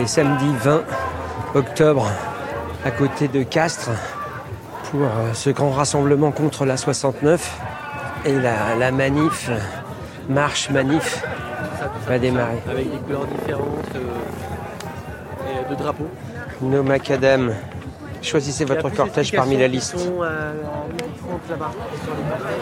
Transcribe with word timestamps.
est 0.00 0.06
samedi 0.06 0.46
20 0.60 0.82
octobre 1.54 2.10
à 2.84 2.90
côté 2.90 3.28
de 3.28 3.42
Castres 3.42 3.90
pour 4.90 5.02
euh, 5.02 5.34
ce 5.34 5.50
grand 5.50 5.70
rassemblement 5.70 6.30
contre 6.30 6.64
la 6.64 6.78
69 6.78 7.58
et 8.24 8.32
la, 8.32 8.74
la 8.78 8.90
manif, 8.92 9.50
marche 10.28 10.70
manif 10.70 11.22
va 12.06 12.18
démarrer. 12.18 12.62
Avec 12.70 12.90
des 12.90 12.98
couleurs 12.98 13.26
différentes 13.26 13.94
euh, 13.96 14.00
et 15.50 15.70
de 15.70 15.74
drapeaux. 15.74 16.08
Nos 16.62 16.82
macadam, 16.82 17.54
choisissez 18.22 18.64
votre 18.64 18.88
cortège 18.90 19.32
parmi 19.32 19.58
la 19.58 19.68
liste. 19.68 19.92
d'explications, 19.92 20.24
euh, 20.24 20.52
en 20.66 20.88
midi 20.88 21.04
30 21.20 21.40
là-bas, 21.50 21.70
sur 22.04 22.14
les 22.14 22.22
cortèges. 22.30 22.56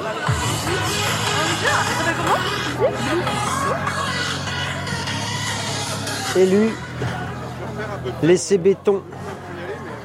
Élu, 6.36 6.70
laissez 8.23 8.59
béton. 8.59 9.02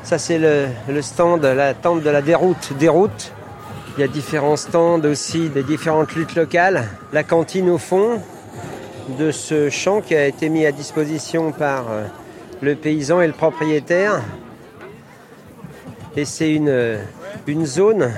Ça 0.04 0.18
c'est 0.18 0.38
le, 0.38 1.02
stand, 1.02 1.44
la 1.44 1.74
tente 1.74 2.04
de 2.04 2.10
la 2.10 2.22
déroute. 2.22 2.74
Déroute. 2.78 3.32
Il 3.98 4.02
y 4.02 4.04
a 4.04 4.08
différents 4.08 4.58
stands 4.58 5.04
aussi 5.04 5.50
des 5.50 5.64
différentes 5.64 6.16
luttes 6.16 6.36
locales. 6.36 6.88
La 7.12 7.24
cantine 7.24 7.70
au 7.70 7.78
fond 7.78 8.20
de 9.20 9.32
ce 9.32 9.70
champ 9.70 10.02
qui 10.02 10.16
a 10.16 10.26
été 10.26 10.50
mis 10.50 10.66
à 10.66 10.72
disposition 10.72 11.52
par 11.52 11.92
euh, 11.92 12.04
le 12.62 12.76
paysan 12.76 13.22
et 13.22 13.28
le 13.28 13.34
propriétaire. 13.34 14.22
Et 16.16 16.26
c'est 16.26 16.54
une, 16.54 16.70
euh, 16.70 16.98
zone 17.64 18.12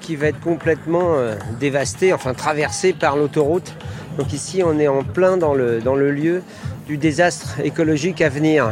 qui 0.00 0.16
va 0.16 0.28
être 0.28 0.40
complètement 0.40 1.14
euh, 1.14 1.34
dévastée, 1.58 2.12
enfin 2.12 2.34
traversée 2.34 2.92
par 2.92 3.16
l'autoroute. 3.16 3.74
Donc 4.20 4.34
ici 4.34 4.62
on 4.62 4.78
est 4.78 4.86
en 4.86 5.02
plein 5.02 5.38
dans 5.38 5.54
le, 5.54 5.80
dans 5.80 5.94
le 5.94 6.10
lieu 6.10 6.42
du 6.86 6.98
désastre 6.98 7.58
écologique 7.64 8.20
à 8.20 8.28
venir. 8.28 8.70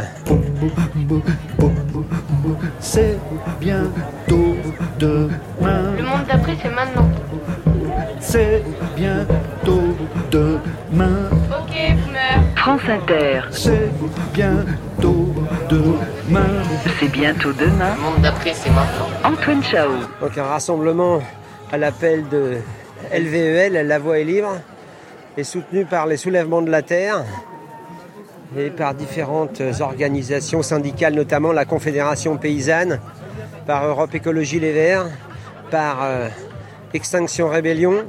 C'est 2.81 3.17
bientôt 3.59 4.55
demain. 4.99 5.95
Le 5.97 6.03
monde 6.03 6.27
d'après, 6.29 6.55
c'est 6.63 6.69
maintenant. 6.69 7.09
C'est 8.21 8.63
bientôt 8.95 9.97
demain. 10.31 11.31
Ok, 11.51 11.73
boomer. 12.05 12.43
France 12.57 12.83
Inter, 12.87 13.41
C'est 13.51 13.89
bientôt 14.35 15.33
demain. 15.71 16.63
c'est 17.01 17.09
bientôt 17.09 17.55
demain. 17.55 17.95
Le 17.97 18.03
monde 18.03 18.21
d'après, 18.23 18.53
c'est 18.53 18.69
maintenant. 18.69 19.09
Antoine 19.25 19.63
Chao. 19.63 19.89
Donc 20.21 20.37
un 20.37 20.45
rassemblement 20.45 21.23
à 21.73 21.79
l'appel 21.79 22.29
de 22.29 22.59
LVEL, 23.15 23.87
La 23.87 23.99
Voix 23.99 24.19
est 24.19 24.25
libre, 24.25 24.59
est 25.39 25.45
soutenu 25.45 25.85
par 25.85 26.07
les 26.07 26.17
soulèvements 26.17 26.63
de 26.63 26.71
la 26.71 26.83
terre 26.83 27.25
et 28.57 28.71
par 28.71 28.93
différentes 28.95 29.63
organisations 29.81 30.63
syndicales, 30.63 31.15
notamment 31.15 31.53
la 31.53 31.65
Confédération 31.65 32.37
paysanne, 32.37 32.99
par 33.65 33.87
Europe 33.87 34.13
Écologie 34.17 34.59
Les 34.59 34.73
Verts, 34.73 35.07
par 35.71 35.99
euh, 36.03 36.29
Extinction 36.93 37.49
Rébellion, 37.49 38.05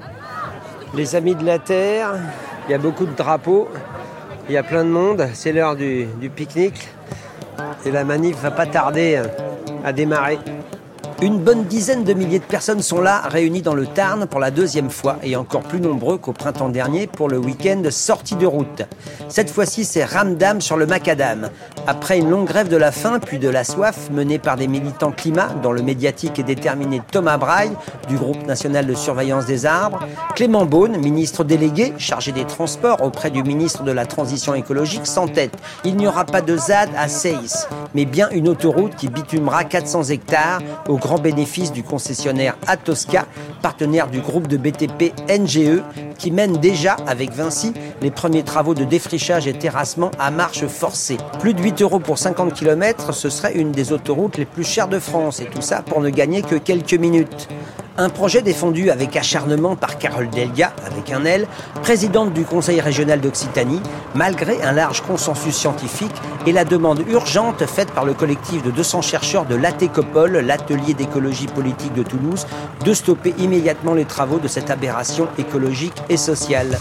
les 0.95 1.16
Amis 1.16 1.36
de 1.36 1.45
la 1.45 1.59
Terre. 1.59 2.16
Il 2.67 2.71
y 2.71 2.73
a 2.73 2.80
beaucoup 2.80 3.05
de 3.05 3.16
drapeaux, 3.16 3.69
il 4.47 4.55
y 4.55 4.58
a 4.58 4.64
plein 4.64 4.83
de 4.83 4.89
monde, 4.89 5.27
c'est 5.33 5.52
l'heure 5.52 5.75
du, 5.75 6.05
du 6.19 6.31
pique-nique 6.31 6.89
et 7.86 7.91
la 7.91 8.05
manif 8.05 8.38
va 8.41 8.49
pas 8.49 8.66
tarder 8.66 9.21
à 9.86 9.93
démarrer. 9.93 10.39
Une 11.21 11.39
bonne 11.39 11.65
dizaine 11.65 12.05
de 12.05 12.13
milliers 12.13 12.39
de 12.39 12.45
personnes 12.45 12.81
sont 12.81 13.01
là, 13.01 13.23
réunies 13.27 13.61
dans 13.61 13.73
le 13.73 13.85
Tarn 13.85 14.25
pour 14.25 14.39
la 14.39 14.51
deuxième 14.51 14.89
fois 14.89 15.17
et 15.21 15.35
encore 15.35 15.63
plus 15.63 15.81
nombreux 15.81 16.17
qu'au 16.17 16.31
printemps 16.31 16.69
dernier 16.69 17.07
pour 17.07 17.27
le 17.27 17.37
week-end 17.37 17.83
sortie 17.89 18.37
de 18.37 18.45
route. 18.45 18.83
Cette 19.27 19.49
fois-ci, 19.49 19.83
c'est 19.83 20.05
Ramdam 20.05 20.61
sur 20.61 20.77
le 20.77 20.85
Macadam. 20.85 21.49
Après 21.87 22.19
une 22.19 22.29
longue 22.29 22.47
grève 22.47 22.69
de 22.69 22.77
la 22.77 22.93
faim 22.93 23.19
puis 23.19 23.37
de 23.37 23.49
la 23.49 23.65
soif 23.65 24.09
menée 24.11 24.39
par 24.39 24.55
des 24.55 24.69
militants 24.69 25.11
climat, 25.11 25.49
dont 25.61 25.73
le 25.73 25.81
médiatique 25.81 26.39
et 26.39 26.43
déterminé 26.43 27.02
Thomas 27.11 27.37
Braille 27.37 27.75
du 28.08 28.15
groupe 28.15 28.45
national 28.45 28.87
de 28.87 28.93
surveillance 28.93 29.45
des 29.45 29.65
arbres, 29.65 29.99
Clément 30.35 30.65
Beaune, 30.65 30.97
ministre 30.99 31.43
délégué 31.43 31.93
chargé 31.97 32.31
des 32.31 32.45
transports 32.45 33.02
auprès 33.02 33.29
du 33.29 33.43
ministre 33.43 33.83
de 33.83 33.91
la 33.91 34.05
transition 34.05 34.55
écologique, 34.55 35.05
s'entête. 35.05 35.58
Il 35.83 35.97
n'y 35.97 36.08
aura 36.08 36.23
pas 36.23 36.39
de 36.39 36.55
ZAD 36.55 36.91
à 36.97 37.09
Seyss, 37.09 37.67
mais 37.93 38.05
bien 38.05 38.29
une 38.29 38.47
autoroute 38.47 38.95
qui 38.95 39.09
bitumera 39.09 39.65
400 39.65 40.03
hectares 40.05 40.61
au 40.87 40.97
bénéfice 41.17 41.71
du 41.71 41.83
concessionnaire 41.83 42.55
Atosca, 42.67 43.25
partenaire 43.61 44.08
du 44.08 44.20
groupe 44.20 44.47
de 44.47 44.58
BTP 44.58 45.14
NGE, 45.30 45.81
qui 46.17 46.31
mène 46.31 46.58
déjà, 46.58 46.97
avec 47.08 47.31
Vinci, 47.31 47.73
les 48.02 48.11
premiers 48.11 48.43
travaux 48.43 48.75
de 48.75 48.83
défrichage 48.83 49.47
et 49.47 49.53
terrassement 49.53 50.11
à 50.20 50.31
marche 50.31 50.65
forcée. 50.67 51.17
Plus 51.39 51.53
de 51.53 51.61
8 51.61 51.81
euros 51.81 51.99
pour 51.99 52.17
50 52.17 52.53
km, 52.53 53.14
ce 53.14 53.30
serait 53.30 53.53
une 53.53 53.71
des 53.71 53.92
autoroutes 53.92 54.37
les 54.37 54.45
plus 54.45 54.65
chères 54.65 54.87
de 54.87 54.99
France, 54.99 55.39
et 55.39 55.45
tout 55.45 55.61
ça 55.61 55.81
pour 55.81 56.02
ne 56.02 56.09
gagner 56.09 56.42
que 56.42 56.55
quelques 56.55 56.93
minutes. 56.93 57.47
Un 58.02 58.08
projet 58.08 58.42
défendu 58.42 58.92
avec 58.92 59.17
acharnement 59.17 59.76
par 59.76 59.98
Carole 59.98 60.30
Delia, 60.30 60.71
avec 60.86 61.11
un 61.11 61.26
L, 61.26 61.45
présidente 61.82 62.32
du 62.32 62.45
Conseil 62.45 62.80
régional 62.80 63.20
d'Occitanie, 63.20 63.82
malgré 64.15 64.61
un 64.64 64.71
large 64.71 65.02
consensus 65.02 65.54
scientifique 65.54 66.15
et 66.48 66.54
la 66.54 66.64
demande 66.64 67.04
urgente 67.09 67.65
faite 67.65 67.92
par 67.92 68.05
le 68.05 68.14
collectif 68.14 68.64
de 68.64 68.71
200 68.71 69.02
chercheurs 69.02 69.43
de 69.43 69.55
l'ATECOPOL, 69.55 70.38
l'atelier 70.38 70.93
d'écologie 70.93 71.48
politique 71.48 71.92
de 71.92 72.04
Toulouse, 72.04 72.48
de 72.86 72.93
stopper 72.93 73.36
immédiatement 73.38 73.93
les 73.93 74.05
travaux 74.05 74.39
de 74.39 74.48
cette 74.48 74.71
aberration 74.71 75.27
écologique 75.38 76.02
et 76.08 76.15
sociale. 76.15 76.80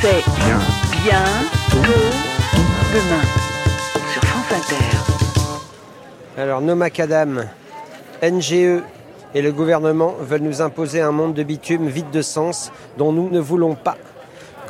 C'est 0.00 0.24
bientôt 1.02 1.90
demain. 2.94 3.24
Sur 4.12 4.22
France 4.22 4.52
Inter. 4.52 4.84
Alors 6.40 6.60
nos 6.60 6.76
macadam, 6.76 7.46
NGE 8.22 8.82
et 9.34 9.42
le 9.42 9.52
gouvernement 9.52 10.14
veulent 10.20 10.42
nous 10.42 10.62
imposer 10.62 11.00
un 11.00 11.12
monde 11.12 11.34
de 11.34 11.42
bitume 11.42 11.88
vide 11.88 12.10
de 12.10 12.22
sens 12.22 12.72
dont 12.98 13.12
nous 13.12 13.30
ne 13.30 13.40
voulons 13.40 13.74
pas. 13.74 13.96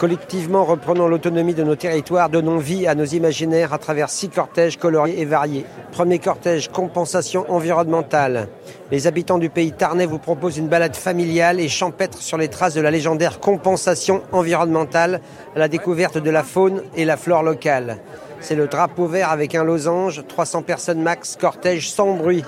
Collectivement, 0.01 0.65
reprenons 0.65 1.09
l'autonomie 1.09 1.53
de 1.53 1.63
nos 1.63 1.77
territoires, 1.77 2.31
donnons 2.31 2.57
vie 2.57 2.87
à 2.87 2.95
nos 2.95 3.05
imaginaires 3.05 3.75
à 3.75 3.79
travers 3.79 4.09
six 4.09 4.31
cortèges 4.31 4.79
colorés 4.79 5.17
et 5.19 5.27
variés. 5.27 5.67
Premier 5.93 6.19
cortège, 6.19 6.69
compensation 6.69 7.45
environnementale. 7.51 8.49
Les 8.91 9.07
habitants 9.07 9.37
du 9.37 9.51
pays 9.51 9.73
tarnais 9.73 10.07
vous 10.07 10.19
proposent 10.19 10.57
une 10.57 10.69
balade 10.69 10.97
familiale 10.97 11.61
et 11.61 11.69
champêtre 11.69 12.17
sur 12.17 12.39
les 12.39 12.49
traces 12.49 12.73
de 12.73 12.81
la 12.81 12.91
légendaire 12.91 13.41
compensation 13.41 14.23
environnementale 14.33 15.21
à 15.55 15.59
la 15.59 15.69
découverte 15.69 16.17
de 16.17 16.31
la 16.31 16.45
faune 16.45 16.83
et 16.97 17.05
la 17.05 17.19
flore 17.19 17.43
locale. 17.43 17.99
C'est 18.41 18.57
le 18.57 18.69
drapeau 18.69 19.07
vert 19.07 19.31
avec 19.31 19.55
un 19.55 19.65
losange, 19.65 20.25
300 20.27 20.63
personnes 20.63 21.03
max, 21.03 21.37
cortège 21.39 21.91
sans 21.91 22.15
bruit. 22.15 22.45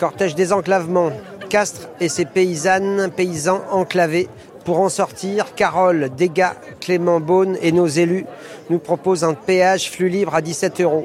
Cortège 0.00 0.34
désenclavement. 0.34 1.10
Castres 1.50 1.90
et 2.00 2.08
ses 2.08 2.24
paysannes, 2.24 3.10
paysans 3.14 3.60
enclavés. 3.70 4.30
Pour 4.64 4.80
en 4.80 4.88
sortir, 4.88 5.54
Carole, 5.54 6.08
Dégâts, 6.16 6.54
Clément 6.80 7.20
Beaune 7.20 7.58
et 7.60 7.70
nos 7.70 7.86
élus 7.86 8.24
nous 8.70 8.78
proposent 8.78 9.24
un 9.24 9.34
péage 9.34 9.90
flux 9.90 10.08
libre 10.08 10.34
à 10.34 10.40
17 10.40 10.80
euros. 10.80 11.04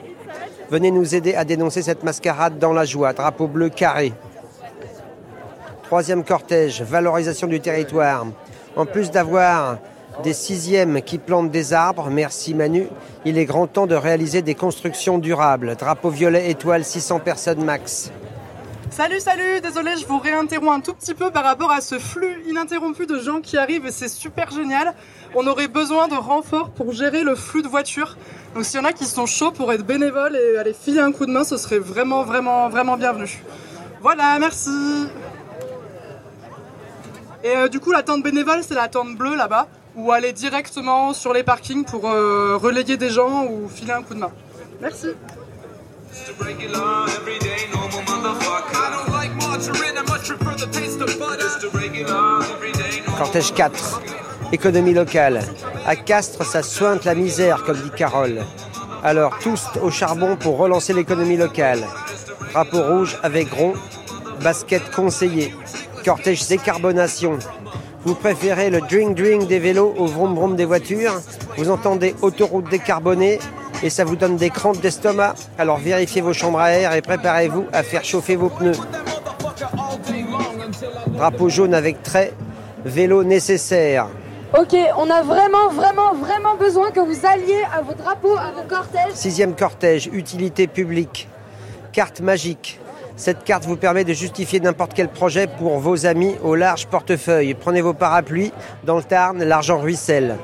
Venez 0.70 0.92
nous 0.92 1.14
aider 1.14 1.36
à 1.36 1.44
dénoncer 1.44 1.82
cette 1.82 2.04
mascarade 2.04 2.58
dans 2.58 2.72
la 2.72 2.86
joie. 2.86 3.12
Drapeau 3.12 3.48
bleu 3.48 3.68
carré. 3.68 4.14
Troisième 5.84 6.24
cortège, 6.24 6.82
valorisation 6.82 7.48
du 7.48 7.60
territoire. 7.60 8.26
En 8.78 8.86
plus 8.86 9.12
d'avoir 9.12 9.78
des 10.24 10.32
sixièmes 10.32 11.02
qui 11.02 11.18
plantent 11.18 11.52
des 11.52 11.74
arbres, 11.74 12.08
merci 12.10 12.54
Manu, 12.54 12.88
il 13.26 13.38
est 13.38 13.46
grand 13.46 13.68
temps 13.68 13.88
de 13.88 13.96
réaliser 13.96 14.42
des 14.42 14.56
constructions 14.56 15.18
durables. 15.18 15.76
Drapeau 15.76 16.10
violet 16.10 16.50
étoile, 16.50 16.86
600 16.86 17.20
personnes 17.20 17.62
max. 17.62 18.10
Salut, 18.96 19.20
salut, 19.20 19.60
désolé, 19.60 19.92
je 20.00 20.06
vous 20.08 20.20
réinterromps 20.20 20.78
un 20.78 20.80
tout 20.80 20.94
petit 20.94 21.14
peu 21.14 21.30
par 21.30 21.44
rapport 21.44 21.70
à 21.70 21.82
ce 21.82 22.00
flux 22.00 22.42
ininterrompu 22.48 23.06
de 23.06 23.20
gens 23.20 23.42
qui 23.42 23.58
arrivent 23.58 23.86
et 23.86 23.92
c'est 23.92 24.08
super 24.08 24.52
génial. 24.52 24.96
On 25.36 25.46
aurait 25.48 25.68
besoin 25.68 26.08
de 26.08 26.16
renforts 26.16 26.70
pour 26.70 26.94
gérer 26.94 27.24
le 27.24 27.36
flux 27.36 27.62
de 27.62 27.68
voitures. 27.68 28.16
Donc 28.54 28.64
s'il 28.64 28.80
y 28.80 28.82
en 28.82 28.86
a 28.86 28.94
qui 28.94 29.04
sont 29.04 29.26
chauds 29.26 29.52
pour 29.52 29.74
être 29.74 29.86
bénévoles 29.86 30.38
et 30.38 30.58
aller 30.58 30.74
filer 30.74 31.02
un 31.02 31.12
coup 31.12 31.26
de 31.26 31.32
main, 31.34 31.44
ce 31.44 31.58
serait 31.58 31.78
vraiment, 31.78 32.24
vraiment, 32.24 32.70
vraiment 32.70 32.96
bienvenu. 32.96 33.44
Voilà, 34.00 34.40
merci. 34.40 34.70
Et 37.44 37.50
euh, 37.50 37.68
du 37.68 37.82
coup, 37.82 37.92
la 37.92 38.02
tente 38.02 38.24
bénévole, 38.24 38.64
c'est 38.64 38.76
la 38.76 38.88
tente 38.88 39.18
bleue 39.18 39.36
là-bas, 39.36 39.68
ou 39.98 40.14
aller 40.14 40.32
directement 40.32 41.12
sur 41.12 41.34
les 41.34 41.44
parkings 41.44 41.84
pour 41.84 42.10
euh, 42.10 42.56
relayer 42.56 42.96
des 42.96 43.10
gens 43.10 43.46
ou 43.46 43.68
filer 43.68 43.92
un 43.92 44.04
coup 44.04 44.14
de 44.14 44.20
main. 44.20 44.32
Merci. 44.80 45.08
Cortège 53.18 53.54
4. 53.54 54.02
Économie 54.52 54.94
locale. 54.94 55.42
À 55.86 55.96
Castres, 55.96 56.46
ça 56.46 56.64
sointe 56.64 57.06
la 57.06 57.16
misère, 57.16 57.64
comme 57.64 57.78
dit 57.78 57.92
Carole. 57.96 58.44
Alors, 59.04 59.38
tous 59.40 59.64
au 59.82 59.90
charbon 59.90 60.36
pour 60.36 60.58
relancer 60.58 60.94
l'économie 60.94 61.38
locale. 61.38 61.86
Drapeau 62.52 62.82
rouge 62.82 63.18
avec 63.24 63.52
rond. 63.52 63.74
Basket 64.42 64.92
conseillé. 64.92 65.54
Cortège 66.04 66.48
décarbonation. 66.48 67.40
Vous 68.04 68.16
préférez 68.16 68.70
le 68.70 68.82
drink-drink 68.82 69.48
des 69.48 69.60
vélos 69.60 69.94
au 69.98 70.06
vroom-vroom 70.06 70.56
des 70.56 70.66
voitures? 70.66 71.22
Vous 71.58 71.70
entendez 71.70 72.16
autoroute 72.22 72.70
décarbonée? 72.70 73.40
Et 73.84 73.90
ça 73.90 74.04
vous 74.04 74.16
donne 74.16 74.38
des 74.38 74.50
crampes 74.50 74.80
d'estomac. 74.80 75.36
Alors 75.58 75.78
vérifiez 75.78 76.22
vos 76.22 76.34
chambres 76.34 76.60
à 76.60 76.72
air 76.72 76.94
et 76.94 77.02
préparez-vous 77.02 77.66
à 77.74 77.84
faire 77.84 78.04
chauffer 78.04 78.36
vos 78.36 78.50
pneus. 78.50 78.78
Drapeau 81.08 81.50
jaune 81.50 81.74
avec 81.74 82.04
trait, 82.04 82.34
vélo 82.84 83.24
nécessaire. 83.24 84.08
Ok, 84.58 84.76
on 84.98 85.10
a 85.10 85.22
vraiment, 85.22 85.70
vraiment, 85.70 86.14
vraiment 86.14 86.56
besoin 86.56 86.92
que 86.92 87.00
vous 87.00 87.26
alliez 87.26 87.62
à 87.76 87.82
vos 87.82 87.94
drapeaux, 87.94 88.38
à 88.38 88.52
vos 88.52 88.68
cortèges. 88.68 89.14
Sixième 89.14 89.56
cortège, 89.56 90.10
utilité 90.14 90.68
publique. 90.68 91.28
Carte 91.92 92.22
magique. 92.22 92.80
Cette 93.18 93.44
carte 93.44 93.66
vous 93.66 93.78
permet 93.78 94.04
de 94.04 94.14
justifier 94.14 94.60
n'importe 94.60 94.94
quel 94.94 95.08
projet 95.08 95.48
pour 95.48 95.80
vos 95.80 96.06
amis 96.06 96.36
au 96.44 96.56
large 96.56 96.88
portefeuille. 96.88 97.54
Prenez 97.54 97.82
vos 97.82 97.94
parapluies. 97.94 98.52
Dans 98.84 98.98
le 98.98 99.04
Tarn, 99.04 99.44
l'argent 99.44 99.80
ruisselle. 99.80 100.38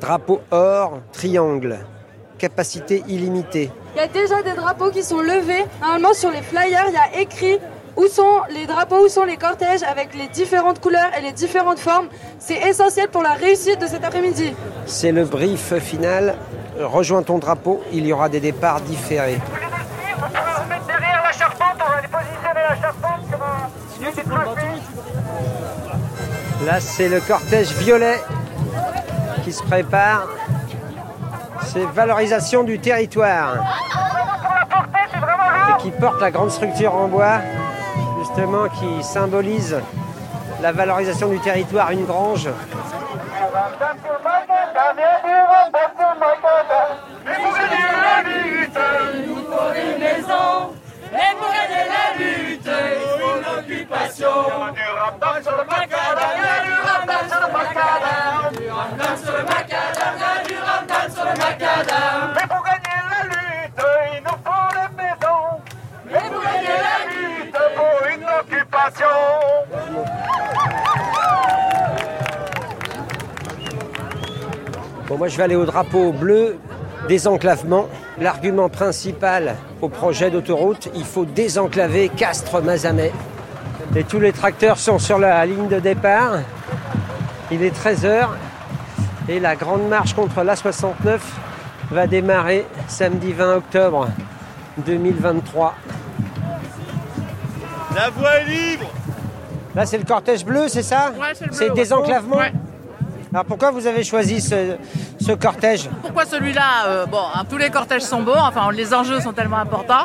Drapeau 0.00 0.40
or, 0.50 1.00
triangle. 1.12 1.78
Capacité 2.38 3.02
illimitée. 3.08 3.70
Il 3.94 3.98
y 3.98 4.00
a 4.00 4.08
déjà 4.08 4.42
des 4.42 4.54
drapeaux 4.54 4.90
qui 4.90 5.02
sont 5.02 5.20
levés. 5.20 5.64
Normalement, 5.80 6.12
sur 6.12 6.30
les 6.30 6.42
flyers, 6.42 6.86
il 6.88 6.94
y 6.94 6.96
a 6.96 7.20
écrit 7.20 7.58
où 7.96 8.06
sont 8.06 8.40
les 8.50 8.66
drapeaux, 8.66 9.04
où 9.04 9.08
sont 9.08 9.24
les 9.24 9.36
cortèges 9.36 9.82
avec 9.82 10.14
les 10.14 10.28
différentes 10.28 10.80
couleurs 10.80 11.10
et 11.16 11.20
les 11.20 11.32
différentes 11.32 11.78
formes. 11.78 12.08
C'est 12.38 12.56
essentiel 12.56 13.08
pour 13.08 13.22
la 13.22 13.34
réussite 13.34 13.80
de 13.80 13.86
cet 13.86 14.04
après-midi. 14.04 14.54
C'est 14.86 15.12
le 15.12 15.24
brief 15.24 15.74
final. 15.78 16.36
Rejoins 16.80 17.22
ton 17.22 17.38
drapeau, 17.38 17.82
il 17.92 18.06
y 18.06 18.12
aura 18.12 18.28
des 18.28 18.40
départs 18.40 18.80
différés. 18.80 19.38
derrière 20.86 21.22
la 21.22 21.32
charpente, 21.32 21.76
on 21.84 21.88
va 21.88 21.96
aller 21.98 22.08
positionner 22.08 22.62
la 22.68 22.80
charpente 22.80 23.30
comme 23.30 23.40
Là, 26.66 26.80
c'est 26.80 27.08
le 27.08 27.20
cortège 27.20 27.72
violet 27.72 28.18
qui 29.42 29.52
se 29.52 29.62
prépare. 29.62 30.26
C'est 31.64 31.84
valorisation 31.86 32.64
du 32.64 32.78
territoire. 32.78 33.56
Et 35.70 35.82
qui 35.82 35.90
porte 35.90 36.20
la 36.20 36.30
grande 36.30 36.50
structure 36.50 36.94
en 36.94 37.08
bois, 37.08 37.40
justement, 38.18 38.68
qui 38.68 39.02
symbolise 39.02 39.76
la 40.60 40.72
valorisation 40.72 41.28
du 41.28 41.38
territoire, 41.40 41.90
une 41.90 42.04
grange. 42.04 42.48
Bon, 75.08 75.18
moi 75.18 75.28
je 75.28 75.36
vais 75.36 75.42
aller 75.44 75.56
au 75.56 75.64
drapeau 75.64 76.12
bleu, 76.12 76.56
désenclavement. 77.08 77.88
L'argument 78.18 78.68
principal 78.68 79.56
au 79.80 79.88
projet 79.88 80.30
d'autoroute, 80.30 80.88
il 80.94 81.04
faut 81.04 81.24
désenclaver 81.24 82.08
Castres-Mazamet. 82.08 83.12
Et 83.94 84.04
tous 84.04 84.18
les 84.18 84.32
tracteurs 84.32 84.78
sont 84.78 84.98
sur 84.98 85.18
la 85.18 85.44
ligne 85.46 85.68
de 85.68 85.78
départ. 85.78 86.38
Il 87.50 87.62
est 87.62 87.76
13h 87.76 88.28
et 89.28 89.38
la 89.38 89.54
grande 89.54 89.86
marche 89.88 90.14
contre 90.14 90.42
l'A69 90.42 91.18
va 91.90 92.06
démarrer 92.06 92.66
samedi 92.88 93.32
20 93.32 93.56
octobre 93.56 94.08
2023. 94.78 95.74
La 97.94 98.10
voie 98.10 98.36
est 98.38 98.44
libre 98.44 98.86
Là 99.74 99.86
c'est 99.86 99.98
le 99.98 100.04
cortège 100.04 100.44
bleu, 100.44 100.68
c'est 100.68 100.82
ça 100.82 101.12
Ouais, 101.18 101.28
c'est 101.34 101.44
le 101.44 101.50
bleu, 101.50 101.58
C'est 101.58 101.68
ouais. 101.70 101.74
désenclavement 101.76 102.36
Ouais. 102.36 102.52
Alors 103.32 103.46
pourquoi 103.46 103.70
vous 103.70 103.86
avez 103.86 104.04
choisi 104.04 104.40
ce, 104.42 104.76
ce 105.18 105.32
cortège 105.32 105.88
Pourquoi 106.02 106.26
celui-là 106.26 106.86
euh, 106.86 107.06
Bon, 107.06 107.22
hein, 107.34 107.44
tous 107.48 107.56
les 107.56 107.70
cortèges 107.70 108.02
sont 108.02 108.22
beaux, 108.22 108.36
enfin 108.36 108.70
les 108.72 108.92
enjeux 108.92 109.20
sont 109.20 109.32
tellement 109.32 109.56
importants. 109.56 110.04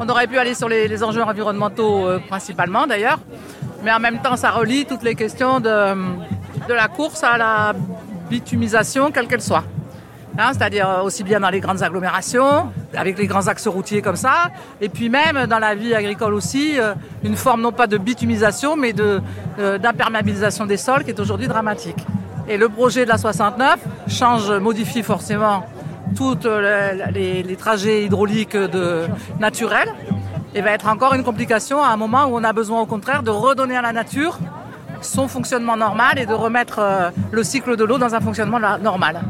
On 0.00 0.08
aurait 0.08 0.26
pu 0.26 0.38
aller 0.38 0.54
sur 0.54 0.68
les, 0.70 0.88
les 0.88 1.04
enjeux 1.04 1.22
environnementaux 1.22 2.06
euh, 2.06 2.18
principalement 2.28 2.86
d'ailleurs, 2.86 3.18
mais 3.84 3.92
en 3.92 4.00
même 4.00 4.22
temps 4.22 4.36
ça 4.36 4.50
relie 4.50 4.86
toutes 4.86 5.02
les 5.02 5.14
questions 5.14 5.60
de, 5.60 5.94
de 6.66 6.72
la 6.74 6.88
course 6.88 7.22
à 7.22 7.36
la 7.36 7.74
bitumisation, 8.30 9.10
quelle 9.10 9.26
qu'elle 9.26 9.42
soit. 9.42 9.64
Hein, 10.38 10.52
C'est-à-dire 10.52 10.88
euh, 10.88 11.02
aussi 11.02 11.24
bien 11.24 11.40
dans 11.40 11.50
les 11.50 11.60
grandes 11.60 11.82
agglomérations, 11.82 12.72
avec 12.96 13.18
les 13.18 13.26
grands 13.26 13.48
axes 13.48 13.66
routiers 13.66 14.00
comme 14.00 14.16
ça, 14.16 14.50
et 14.80 14.88
puis 14.88 15.10
même 15.10 15.46
dans 15.46 15.58
la 15.58 15.74
vie 15.74 15.94
agricole 15.94 16.32
aussi, 16.32 16.80
euh, 16.80 16.94
une 17.22 17.36
forme 17.36 17.60
non 17.60 17.72
pas 17.72 17.86
de 17.86 17.98
bitumisation, 17.98 18.74
mais 18.74 18.94
de, 18.94 19.20
euh, 19.58 19.76
d'imperméabilisation 19.76 20.64
des 20.64 20.78
sols 20.78 21.04
qui 21.04 21.10
est 21.10 21.20
aujourd'hui 21.20 21.48
dramatique. 21.48 21.98
Et 22.48 22.56
le 22.56 22.70
projet 22.70 23.04
de 23.04 23.10
la 23.10 23.18
69 23.18 23.78
change, 24.08 24.50
modifie 24.52 25.02
forcément 25.02 25.66
tous 26.16 26.38
les, 26.44 27.56
trajets 27.56 28.04
hydrauliques 28.04 28.56
naturels 29.38 29.94
et 30.54 30.60
va 30.60 30.72
être 30.72 30.88
encore 30.88 31.14
une 31.14 31.22
complication 31.22 31.82
à 31.82 31.88
un 31.88 31.96
moment 31.96 32.24
où 32.24 32.36
on 32.36 32.44
a 32.44 32.52
besoin 32.52 32.80
au 32.80 32.86
contraire 32.86 33.22
de 33.22 33.30
redonner 33.30 33.76
à 33.76 33.82
la 33.82 33.92
nature 33.92 34.38
son 35.00 35.28
fonctionnement 35.28 35.76
normal 35.76 36.18
et 36.18 36.26
de 36.26 36.34
remettre 36.34 37.12
le 37.30 37.44
cycle 37.44 37.76
de 37.76 37.84
l'eau 37.84 37.96
dans 37.96 38.14
un 38.14 38.20
fonctionnement 38.20 38.58
normal. 38.58 39.22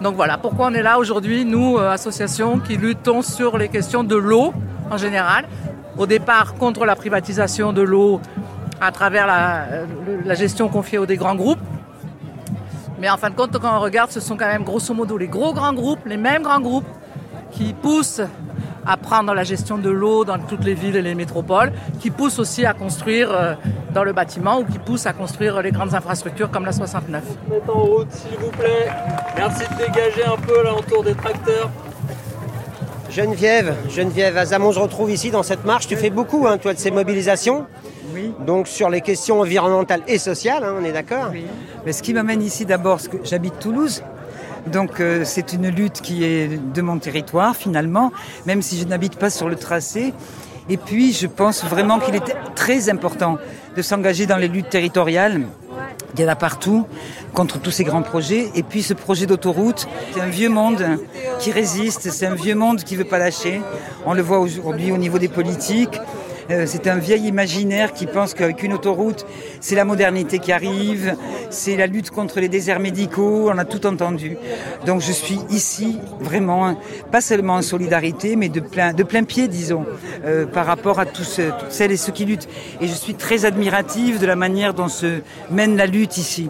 Donc 0.00 0.14
voilà 0.14 0.38
pourquoi 0.38 0.66
on 0.66 0.74
est 0.74 0.82
là 0.82 0.98
aujourd'hui, 0.98 1.44
nous, 1.44 1.76
euh, 1.76 1.90
associations 1.90 2.60
qui 2.60 2.76
luttons 2.76 3.22
sur 3.22 3.58
les 3.58 3.68
questions 3.68 4.04
de 4.04 4.14
l'eau 4.14 4.52
en 4.90 4.96
général. 4.96 5.46
Au 5.96 6.06
départ, 6.06 6.54
contre 6.54 6.84
la 6.84 6.94
privatisation 6.94 7.72
de 7.72 7.82
l'eau 7.82 8.20
à 8.80 8.92
travers 8.92 9.26
la, 9.26 9.62
euh, 9.64 9.86
la 10.24 10.34
gestion 10.34 10.68
confiée 10.68 10.98
aux 10.98 11.06
des 11.06 11.16
grands 11.16 11.34
groupes. 11.34 11.58
Mais 13.00 13.10
en 13.10 13.16
fin 13.16 13.30
de 13.30 13.34
compte, 13.34 13.58
quand 13.58 13.76
on 13.76 13.80
regarde, 13.80 14.10
ce 14.12 14.20
sont 14.20 14.36
quand 14.36 14.46
même 14.46 14.62
grosso 14.62 14.94
modo 14.94 15.18
les 15.18 15.26
gros 15.26 15.52
grands 15.52 15.72
groupes, 15.72 16.06
les 16.06 16.16
mêmes 16.16 16.42
grands 16.42 16.60
groupes, 16.60 16.86
qui 17.50 17.72
poussent 17.72 18.22
à 18.88 18.96
prendre 18.96 19.34
la 19.34 19.44
gestion 19.44 19.76
de 19.78 19.90
l'eau 19.90 20.24
dans 20.24 20.38
toutes 20.38 20.64
les 20.64 20.74
villes 20.74 20.96
et 20.96 21.02
les 21.02 21.14
métropoles, 21.14 21.72
qui 22.00 22.10
poussent 22.10 22.38
aussi 22.38 22.64
à 22.64 22.72
construire 22.72 23.30
euh, 23.30 23.54
dans 23.92 24.02
le 24.02 24.12
bâtiment 24.12 24.60
ou 24.60 24.64
qui 24.64 24.78
poussent 24.78 25.06
à 25.06 25.12
construire 25.12 25.60
les 25.60 25.70
grandes 25.70 25.94
infrastructures 25.94 26.50
comme 26.50 26.64
la 26.64 26.72
69. 26.72 27.22
Mettre 27.50 27.76
en 27.76 27.80
route, 27.80 28.10
s'il 28.10 28.38
vous 28.38 28.50
plaît. 28.50 28.88
Merci 29.36 29.64
de 29.64 29.76
dégager 29.76 30.24
un 30.24 30.36
peu 30.36 30.64
là 30.64 30.74
autour 30.74 31.04
des 31.04 31.14
tracteurs. 31.14 31.70
Geneviève, 33.10 33.74
Geneviève 33.90 34.36
Azamon 34.36 34.72
se 34.72 34.78
retrouve 34.78 35.10
ici 35.10 35.30
dans 35.30 35.42
cette 35.42 35.64
marche. 35.64 35.86
Tu 35.86 35.96
fais 35.96 36.10
beaucoup, 36.10 36.46
hein, 36.46 36.58
toi, 36.58 36.72
de 36.72 36.78
ces 36.78 36.90
mobilisations. 36.90 37.66
Oui. 38.14 38.32
Donc 38.46 38.68
sur 38.68 38.88
les 38.88 39.00
questions 39.02 39.40
environnementales 39.40 40.02
et 40.08 40.18
sociales, 40.18 40.64
hein, 40.64 40.74
on 40.80 40.84
est 40.84 40.92
d'accord 40.92 41.30
Mais 41.84 41.92
ce 41.92 42.02
qui 42.02 42.14
m'amène 42.14 42.42
ici 42.42 42.64
d'abord, 42.64 43.00
c'est 43.00 43.10
que 43.10 43.18
j'habite 43.24 43.58
Toulouse. 43.58 44.02
Donc 44.68 45.00
euh, 45.00 45.22
c'est 45.24 45.52
une 45.52 45.68
lutte 45.68 46.00
qui 46.00 46.24
est 46.24 46.48
de 46.48 46.82
mon 46.82 46.98
territoire 46.98 47.56
finalement, 47.56 48.12
même 48.46 48.62
si 48.62 48.78
je 48.78 48.84
n'habite 48.84 49.16
pas 49.16 49.30
sur 49.30 49.48
le 49.48 49.56
tracé. 49.56 50.12
Et 50.68 50.76
puis 50.76 51.12
je 51.12 51.26
pense 51.26 51.64
vraiment 51.64 51.98
qu'il 51.98 52.14
est 52.14 52.36
très 52.54 52.90
important 52.90 53.38
de 53.76 53.82
s'engager 53.82 54.26
dans 54.26 54.36
les 54.36 54.48
luttes 54.48 54.68
territoriales. 54.68 55.42
Il 56.14 56.20
y 56.20 56.24
en 56.24 56.28
a 56.28 56.36
partout 56.36 56.86
contre 57.32 57.60
tous 57.60 57.70
ces 57.70 57.84
grands 57.84 58.02
projets. 58.02 58.50
Et 58.54 58.62
puis 58.62 58.82
ce 58.82 58.94
projet 58.94 59.26
d'autoroute, 59.26 59.86
c'est 60.12 60.20
un 60.20 60.26
vieux 60.26 60.48
monde 60.48 60.84
qui 61.38 61.52
résiste, 61.52 62.10
c'est 62.10 62.26
un 62.26 62.34
vieux 62.34 62.54
monde 62.54 62.82
qui 62.82 62.94
ne 62.94 63.00
veut 63.00 63.08
pas 63.08 63.18
lâcher. 63.18 63.60
On 64.04 64.14
le 64.14 64.22
voit 64.22 64.38
aujourd'hui 64.38 64.90
au 64.92 64.96
niveau 64.96 65.18
des 65.18 65.28
politiques. 65.28 65.98
Euh, 66.50 66.64
c'est 66.66 66.86
un 66.86 66.96
vieil 66.96 67.26
imaginaire 67.26 67.92
qui 67.92 68.06
pense 68.06 68.34
qu'avec 68.34 68.62
une 68.62 68.72
autoroute, 68.72 69.26
c'est 69.60 69.74
la 69.74 69.84
modernité 69.84 70.38
qui 70.38 70.50
arrive, 70.52 71.14
c'est 71.50 71.76
la 71.76 71.86
lutte 71.86 72.10
contre 72.10 72.40
les 72.40 72.48
déserts 72.48 72.80
médicaux, 72.80 73.50
on 73.50 73.58
a 73.58 73.64
tout 73.64 73.86
entendu. 73.86 74.36
Donc 74.86 75.00
je 75.00 75.12
suis 75.12 75.38
ici 75.50 75.98
vraiment, 76.20 76.78
pas 77.12 77.20
seulement 77.20 77.54
en 77.54 77.62
solidarité, 77.62 78.36
mais 78.36 78.48
de 78.48 78.60
plein, 78.60 78.92
de 78.94 79.02
plein 79.02 79.24
pied, 79.24 79.48
disons, 79.48 79.84
euh, 80.24 80.46
par 80.46 80.66
rapport 80.66 80.98
à 80.98 81.06
toutes 81.06 81.40
celles 81.68 81.92
et 81.92 81.96
ceux 81.96 82.12
qui 82.12 82.24
luttent. 82.24 82.48
Et 82.80 82.86
je 82.86 82.94
suis 82.94 83.14
très 83.14 83.44
admirative 83.44 84.18
de 84.18 84.26
la 84.26 84.36
manière 84.36 84.72
dont 84.72 84.88
se 84.88 85.20
mène 85.50 85.76
la 85.76 85.86
lutte 85.86 86.16
ici 86.16 86.48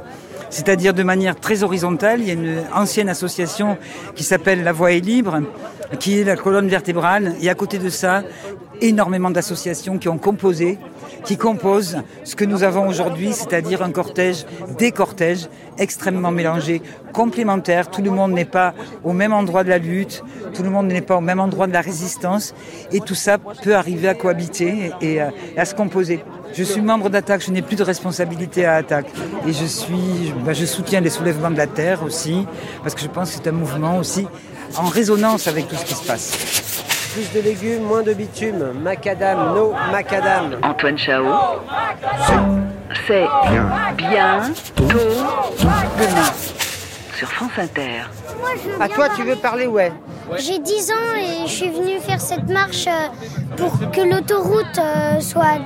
c'est-à-dire 0.50 0.94
de 0.94 1.02
manière 1.02 1.36
très 1.36 1.62
horizontale. 1.62 2.20
Il 2.20 2.28
y 2.28 2.30
a 2.30 2.34
une 2.34 2.62
ancienne 2.74 3.08
association 3.08 3.76
qui 4.14 4.24
s'appelle 4.24 4.62
La 4.64 4.72
Voix 4.72 4.92
est 4.92 5.00
libre, 5.00 5.42
qui 6.00 6.20
est 6.20 6.24
la 6.24 6.36
colonne 6.36 6.68
vertébrale. 6.68 7.34
Et 7.40 7.48
à 7.50 7.54
côté 7.54 7.78
de 7.78 7.88
ça, 7.88 8.22
énormément 8.80 9.30
d'associations 9.30 9.98
qui 9.98 10.08
ont 10.08 10.18
composé, 10.18 10.78
qui 11.24 11.36
composent 11.36 11.98
ce 12.24 12.36
que 12.36 12.44
nous 12.44 12.62
avons 12.62 12.88
aujourd'hui, 12.88 13.32
c'est-à-dire 13.32 13.82
un 13.82 13.90
cortège, 13.90 14.46
des 14.78 14.92
cortèges 14.92 15.48
extrêmement 15.78 16.30
mélangés, 16.30 16.82
complémentaires. 17.12 17.90
Tout 17.90 18.02
le 18.02 18.10
monde 18.10 18.32
n'est 18.32 18.44
pas 18.44 18.74
au 19.04 19.12
même 19.12 19.32
endroit 19.32 19.64
de 19.64 19.68
la 19.68 19.78
lutte, 19.78 20.22
tout 20.54 20.62
le 20.62 20.70
monde 20.70 20.88
n'est 20.88 21.00
pas 21.00 21.16
au 21.16 21.20
même 21.20 21.40
endroit 21.40 21.66
de 21.66 21.72
la 21.72 21.80
résistance, 21.80 22.54
et 22.92 23.00
tout 23.00 23.14
ça 23.14 23.38
peut 23.38 23.74
arriver 23.74 24.08
à 24.08 24.14
cohabiter 24.14 24.92
et 25.00 25.20
à, 25.20 25.64
se 25.64 25.74
composer. 25.74 26.24
Je 26.54 26.62
suis 26.62 26.80
membre 26.80 27.10
d'Attaque, 27.10 27.44
je 27.44 27.50
n'ai 27.50 27.62
plus 27.62 27.76
de 27.76 27.82
responsabilité 27.82 28.64
à 28.64 28.76
Attaque. 28.76 29.08
Et 29.46 29.52
je 29.52 29.66
suis, 29.66 30.32
ben, 30.44 30.54
je 30.54 30.64
soutiens 30.64 31.00
les 31.00 31.10
soulèvements 31.10 31.50
de 31.50 31.58
la 31.58 31.66
terre 31.66 32.02
aussi, 32.02 32.46
parce 32.82 32.94
que 32.94 33.02
je 33.02 33.08
pense 33.08 33.30
que 33.30 33.36
c'est 33.36 33.48
un 33.48 33.52
mouvement 33.52 33.98
aussi 33.98 34.26
en 34.76 34.86
résonance 34.86 35.46
avec 35.46 35.68
tout 35.68 35.76
ce 35.76 35.84
qui 35.84 35.94
se 35.94 36.04
passe. 36.04 36.67
Plus 37.18 37.32
de 37.40 37.44
légumes, 37.44 37.82
moins 37.82 38.04
de 38.04 38.14
bitume. 38.14 38.74
Macadam, 38.80 39.52
no 39.52 39.72
macadam. 39.90 40.54
Antoine 40.62 40.96
Chao. 40.96 41.24
C'est 43.08 43.26
bien, 43.50 43.66
bien 43.96 44.40
tôt 44.76 44.84
demain 44.86 46.30
sur 47.16 47.28
France 47.32 47.50
Inter. 47.58 48.02
Moi, 48.38 48.50
je 48.62 48.68
veux 48.70 48.80
À 48.80 48.88
toi, 48.88 49.08
tu 49.16 49.24
veux 49.24 49.34
parler, 49.34 49.66
ouais. 49.66 49.92
J'ai 50.38 50.60
10 50.60 50.92
ans 50.92 50.94
et 51.16 51.48
je 51.48 51.52
suis 51.52 51.70
venue 51.70 51.98
faire 51.98 52.20
cette 52.20 52.48
marche 52.48 52.86
euh, 52.86 53.08
pour 53.56 53.90
que 53.90 54.00
l'autoroute 54.00 54.78
euh, 54.78 55.18
soit. 55.18 55.58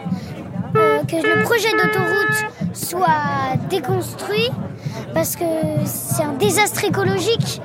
euh, 0.75 1.03
que 1.05 1.17
le 1.17 1.43
projet 1.43 1.73
d'autoroute 1.73 2.47
soit 2.73 3.59
déconstruit 3.69 4.49
parce 5.13 5.37
que 5.37 5.45
c'est 5.85 6.23
un 6.23 6.33
désastre 6.33 6.83
écologique. 6.87 7.61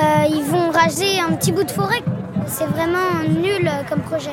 Euh, 0.00 0.24
ils 0.28 0.42
vont 0.42 0.70
raser 0.72 1.20
un 1.20 1.34
petit 1.34 1.52
bout 1.52 1.62
de 1.62 1.70
forêt. 1.70 2.02
C'est 2.48 2.66
vraiment 2.66 3.22
nul 3.28 3.66
euh, 3.66 3.82
comme 3.88 4.00
projet. 4.00 4.30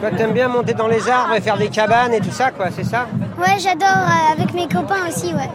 Toi, 0.00 0.10
t'aimes 0.16 0.32
bien 0.32 0.48
monter 0.48 0.74
dans 0.74 0.88
les 0.88 1.08
arbres 1.08 1.34
et 1.34 1.40
faire 1.40 1.56
des 1.56 1.68
cabanes 1.68 2.12
et 2.14 2.20
tout 2.20 2.30
ça, 2.30 2.50
quoi, 2.50 2.66
c'est 2.70 2.84
ça 2.84 3.06
Ouais, 3.38 3.58
j'adore 3.58 3.88
euh, 3.88 4.32
avec 4.32 4.52
mes 4.54 4.68
copains 4.68 5.08
aussi, 5.08 5.34
ouais. 5.34 5.48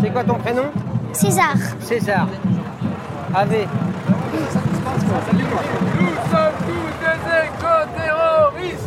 C'est 0.00 0.10
quoi 0.10 0.24
ton 0.24 0.34
prénom 0.34 0.64
César. 1.12 1.54
César. 1.80 2.26
Ave. 3.34 3.66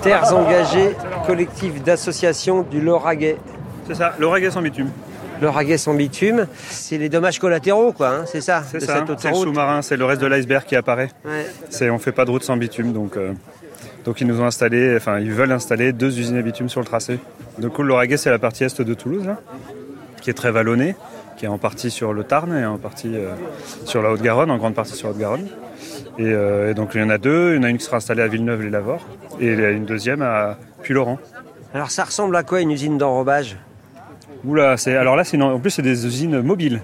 Terres 0.01 0.34
engagées, 0.34 0.96
collectif 1.25 1.82
d'associations 1.84 2.62
du 2.63 2.82
Lauragais. 2.82 3.38
C'est 3.88 3.96
ça, 3.96 4.13
Lauragais 4.20 4.51
sans 4.51 4.62
bitume. 4.62 4.89
Lauragais 5.42 5.77
sans 5.77 5.94
bitume, 5.94 6.48
c'est 6.70 6.98
les 6.98 7.10
dommages 7.10 7.39
collatéraux, 7.39 7.92
quoi, 7.92 8.10
hein, 8.10 8.24
c'est 8.25 8.42
ça 8.42 8.63
C'est 8.70 8.80
ça, 8.80 9.06
c'est 9.18 9.30
le 9.30 9.36
sous-marin, 9.36 9.82
c'est 9.82 9.98
le 9.98 10.06
reste 10.06 10.22
de 10.22 10.27
l'iceberg 10.27 10.65
qui 10.65 10.75
apparaît. 10.75 11.10
Ouais. 11.25 11.46
C'est, 11.70 11.89
on 11.89 12.00
fait 12.00 12.12
pas 12.12 12.25
de 12.25 12.32
route 12.32 12.44
sans 12.44 12.58
bitume, 12.58 12.94
donc, 12.94 13.18
euh, 13.18 13.34
donc 14.06 14.22
ils 14.22 14.27
nous 14.27 14.42
ont 14.42 14.46
installé, 14.46 14.96
enfin 14.96 15.20
ils 15.20 15.32
veulent 15.32 15.51
installer 15.51 15.92
deux 15.94 16.20
usines 16.20 16.38
à 16.38 16.42
bitume 16.42 16.70
sur 16.70 16.80
le 16.80 16.86
tracé. 16.86 17.20
Du 17.58 17.70
coup, 17.70 17.84
le 17.84 17.89
Lauragais, 17.89 18.18
c'est 18.18 18.30
la 18.30 18.39
partie 18.39 18.63
est 18.63 18.82
de 18.82 18.94
Toulouse, 18.94 19.25
là, 19.25 19.39
qui 20.22 20.30
est 20.30 20.34
très 20.34 20.51
vallonnée, 20.51 20.96
qui 21.38 21.46
est 21.46 21.50
en 21.50 21.58
partie 21.58 21.92
sur 21.92 22.13
le 22.13 22.24
Tarn 22.24 22.56
et 22.56 22.65
en 22.65 22.77
partie 22.77 23.12
euh, 23.15 23.32
sur 23.86 24.01
la 24.01 24.12
Haute-Garonne, 24.12 24.51
en 24.51 24.58
grande 24.58 24.75
partie 24.75 24.96
sur 24.96 25.10
la 25.10 25.13
Haute-Garonne. 25.13 25.48
Et, 26.18 26.24
euh, 26.24 26.72
et 26.72 26.74
donc 26.74 26.92
il 26.96 27.01
y 27.01 27.04
en 27.04 27.10
a 27.10 27.18
deux, 27.18 27.54
il 27.54 27.58
y 27.58 27.60
en 27.60 27.63
a 27.63 27.70
une 27.70 27.77
qui 27.77 27.84
sera 27.84 27.98
installée 27.98 28.22
à 28.22 28.27
Villeneuve-les-Lavores 28.27 29.06
et 29.39 29.51
il 29.51 29.60
y 29.60 29.65
a 29.65 29.72
une 29.72 29.86
deuxième 29.86 30.22
à 30.22 30.58
Puy-Laurent. 30.82 31.20
Alors 31.74 31.92
ça 31.92 32.06
ressemble 32.06 32.36
à 32.38 32.44
quoi 32.44 32.62
une 32.62 32.72
usine 32.72 32.98
d'enrobage? 32.98 33.58
Alors 34.88 35.16
là, 35.16 35.24
c'est 35.24 35.42
en 35.42 35.60
plus, 35.60 35.72
c'est 35.72 35.82
des 35.82 36.06
usines 36.06 36.42
mobiles. 36.42 36.82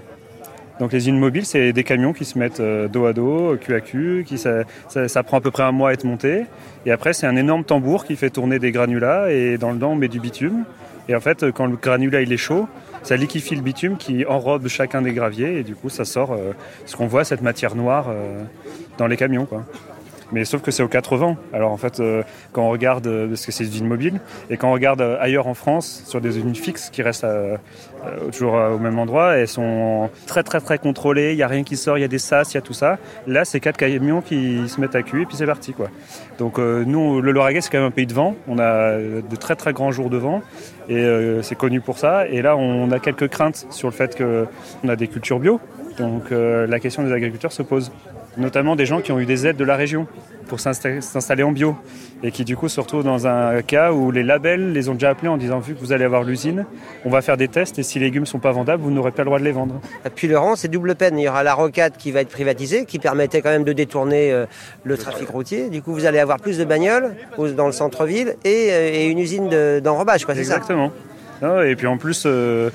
Donc 0.80 0.92
les 0.92 0.98
usines 0.98 1.18
mobiles, 1.18 1.46
c'est 1.46 1.72
des 1.72 1.84
camions 1.84 2.12
qui 2.12 2.24
se 2.24 2.38
mettent 2.38 2.60
euh, 2.60 2.88
dos 2.88 3.06
à 3.06 3.12
dos, 3.12 3.56
cul 3.56 3.74
à 3.74 3.80
cul, 3.80 4.24
qui, 4.26 4.36
ça, 4.36 5.22
prend 5.22 5.36
à 5.36 5.40
peu 5.40 5.50
près 5.50 5.62
un 5.62 5.70
mois 5.70 5.90
à 5.90 5.92
être 5.92 6.04
monté. 6.04 6.46
Et 6.86 6.90
après, 6.90 7.12
c'est 7.12 7.26
un 7.26 7.36
énorme 7.36 7.62
tambour 7.62 8.04
qui 8.04 8.16
fait 8.16 8.30
tourner 8.30 8.58
des 8.58 8.72
granulats 8.72 9.30
et 9.30 9.58
dans 9.58 9.68
le 9.68 9.76
dedans, 9.76 9.92
on 9.92 9.96
met 9.96 10.08
du 10.08 10.18
bitume. 10.18 10.64
Et 11.08 11.14
en 11.14 11.20
fait, 11.20 11.50
quand 11.52 11.66
le 11.66 11.76
granulat 11.76 12.22
il 12.22 12.32
est 12.32 12.36
chaud, 12.36 12.68
ça 13.02 13.16
liquéfie 13.16 13.54
le 13.54 13.62
bitume 13.62 13.96
qui 13.96 14.24
enrobe 14.26 14.68
chacun 14.68 15.02
des 15.02 15.12
graviers 15.12 15.58
et 15.58 15.62
du 15.62 15.74
coup, 15.74 15.88
ça 15.88 16.04
sort 16.04 16.32
euh, 16.32 16.52
ce 16.86 16.96
qu'on 16.96 17.06
voit, 17.06 17.24
cette 17.24 17.42
matière 17.42 17.74
noire 17.74 18.06
euh, 18.08 18.42
dans 18.98 19.06
les 19.06 19.16
camions. 19.16 19.48
Mais 20.32 20.46
sauf 20.46 20.62
que 20.62 20.70
c'est 20.70 20.82
aux 20.82 20.88
quatre 20.88 21.16
vents. 21.16 21.36
Alors 21.52 21.72
en 21.72 21.76
fait, 21.76 22.00
euh, 22.00 22.22
quand 22.52 22.62
on 22.62 22.70
regarde, 22.70 23.06
euh, 23.06 23.28
parce 23.28 23.44
que 23.44 23.52
c'est 23.52 23.64
des 23.64 23.70
usines 23.70 23.86
mobiles, 23.86 24.20
et 24.48 24.56
quand 24.56 24.70
on 24.70 24.72
regarde 24.72 25.02
euh, 25.02 25.16
ailleurs 25.20 25.46
en 25.46 25.54
France, 25.54 26.02
sur 26.06 26.20
des 26.20 26.38
usines 26.38 26.54
fixes 26.54 26.90
qui 26.90 27.02
restent 27.02 27.26
toujours 28.32 28.54
au 28.54 28.78
même 28.78 28.98
endroit, 28.98 29.36
elles 29.36 29.48
sont 29.48 30.10
très 30.26 30.42
très 30.42 30.60
très 30.60 30.78
contrôlées, 30.78 31.32
il 31.32 31.36
n'y 31.36 31.42
a 31.42 31.48
rien 31.48 31.62
qui 31.62 31.76
sort, 31.76 31.98
il 31.98 32.00
y 32.00 32.04
a 32.04 32.08
des 32.08 32.18
sas, 32.18 32.52
il 32.52 32.56
y 32.56 32.58
a 32.58 32.60
tout 32.60 32.72
ça. 32.72 32.98
Là, 33.26 33.44
c'est 33.44 33.60
quatre 33.60 33.76
camions 33.76 34.22
qui 34.22 34.68
se 34.68 34.80
mettent 34.80 34.96
à 34.96 35.02
cul 35.02 35.22
et 35.22 35.26
puis 35.26 35.36
c'est 35.36 35.46
parti. 35.46 35.72
quoi. 35.72 35.88
Donc 36.38 36.58
nous, 36.58 37.20
le 37.20 37.30
Lauragais, 37.30 37.60
c'est 37.60 37.70
quand 37.70 37.78
même 37.78 37.88
un 37.88 37.92
pays 37.92 38.06
de 38.06 38.14
vent. 38.14 38.34
On 38.48 38.58
a 38.58 38.96
de 38.98 39.36
très 39.38 39.54
très 39.54 39.72
grands 39.72 39.92
jours 39.92 40.10
de 40.10 40.16
vent 40.16 40.42
et 40.88 41.06
c'est 41.42 41.54
connu 41.54 41.80
pour 41.80 41.98
ça. 41.98 42.26
Et 42.26 42.42
là, 42.42 42.56
on 42.56 42.90
a 42.90 42.98
quelques 42.98 43.28
craintes 43.28 43.66
sur 43.70 43.88
le 43.88 43.94
fait 43.94 44.16
qu'on 44.16 44.88
a 44.88 44.96
des 44.96 45.08
cultures 45.08 45.38
bio. 45.38 45.60
Donc 45.98 46.30
la 46.30 46.80
question 46.80 47.02
des 47.02 47.12
agriculteurs 47.12 47.52
se 47.52 47.62
pose 47.62 47.92
notamment 48.36 48.76
des 48.76 48.86
gens 48.86 49.00
qui 49.00 49.12
ont 49.12 49.18
eu 49.20 49.26
des 49.26 49.46
aides 49.46 49.56
de 49.56 49.64
la 49.64 49.76
région 49.76 50.06
pour 50.48 50.58
s'insta- 50.58 51.00
s'installer 51.00 51.42
en 51.42 51.52
bio 51.52 51.76
et 52.22 52.30
qui 52.30 52.44
du 52.44 52.56
coup 52.56 52.68
se 52.68 52.80
retrouvent 52.80 53.04
dans 53.04 53.26
un 53.26 53.62
cas 53.62 53.92
où 53.92 54.10
les 54.10 54.22
labels 54.22 54.72
les 54.72 54.88
ont 54.88 54.94
déjà 54.94 55.10
appelés 55.10 55.28
en 55.28 55.36
disant 55.36 55.58
vu 55.58 55.74
que 55.74 55.80
vous 55.80 55.92
allez 55.92 56.04
avoir 56.04 56.22
l'usine, 56.22 56.64
on 57.04 57.10
va 57.10 57.20
faire 57.22 57.36
des 57.36 57.48
tests 57.48 57.78
et 57.78 57.82
si 57.82 57.98
les 57.98 58.06
légumes 58.06 58.26
sont 58.26 58.38
pas 58.38 58.52
vendables, 58.52 58.82
vous 58.82 58.90
n'aurez 58.90 59.10
pas 59.10 59.22
le 59.22 59.26
droit 59.26 59.38
de 59.38 59.44
les 59.44 59.52
vendre. 59.52 59.80
À 60.04 60.10
Puy-Laurent, 60.10 60.56
c'est 60.56 60.68
double 60.68 60.94
peine. 60.94 61.18
Il 61.18 61.22
y 61.22 61.28
aura 61.28 61.42
la 61.42 61.54
rocade 61.54 61.94
qui 61.96 62.10
va 62.12 62.20
être 62.20 62.28
privatisée, 62.28 62.84
qui 62.84 62.98
permettait 62.98 63.40
quand 63.42 63.50
même 63.50 63.64
de 63.64 63.72
détourner 63.72 64.32
euh, 64.32 64.46
le 64.84 64.96
trafic 64.96 65.28
routier. 65.28 65.68
Du 65.68 65.82
coup, 65.82 65.92
vous 65.92 66.04
allez 66.06 66.18
avoir 66.18 66.38
plus 66.40 66.58
de 66.58 66.64
bagnoles 66.64 67.14
dans 67.56 67.66
le 67.66 67.72
centre-ville 67.72 68.36
et, 68.44 68.68
euh, 68.70 69.10
une 69.10 69.18
usine 69.18 69.48
de- 69.48 69.80
d'enrobage, 69.82 70.24
quoi, 70.24 70.34
c'est 70.34 70.44
ça? 70.44 70.54
Exactement. 70.56 70.92
Ah, 71.42 71.66
et 71.66 71.74
puis 71.74 71.86
en 71.88 71.96
plus, 71.98 72.22
euh, 72.26 72.70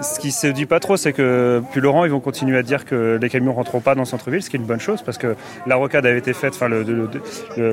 ce 0.00 0.20
qui 0.20 0.30
se 0.30 0.46
dit 0.46 0.66
pas 0.66 0.80
trop, 0.80 0.96
c'est 0.96 1.12
que 1.12 1.62
puis 1.72 1.80
Laurent, 1.80 2.04
ils 2.04 2.10
vont 2.10 2.20
continuer 2.20 2.58
à 2.58 2.62
dire 2.62 2.84
que 2.84 3.18
les 3.20 3.28
camions 3.28 3.52
rentreront 3.54 3.80
pas 3.80 3.94
dans 3.94 4.02
le 4.02 4.06
centre-ville, 4.06 4.42
ce 4.42 4.50
qui 4.50 4.56
est 4.56 4.60
une 4.60 4.66
bonne 4.66 4.80
chose 4.80 5.02
parce 5.02 5.18
que 5.18 5.36
la 5.66 5.76
rocade 5.76 6.04
avait 6.06 6.18
été 6.18 6.32
faite, 6.32 6.54
enfin 6.54 6.68
le, 6.68 7.08